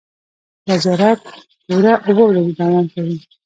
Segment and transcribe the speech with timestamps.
[0.67, 1.19] دا زیارت
[1.69, 3.15] پوره اوه ورځې دوام کوي.